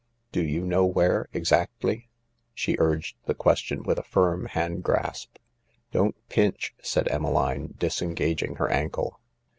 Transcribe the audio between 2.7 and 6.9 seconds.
urged the question with a firm hand grasp, "Don't pinch,"